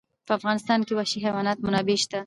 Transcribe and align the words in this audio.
په 0.27 0.31
افغانستان 0.39 0.79
کې 0.85 0.93
د 0.95 0.97
وحشي 0.99 1.19
حیوانات 1.25 1.57
منابع 1.65 1.97
شته. 2.03 2.19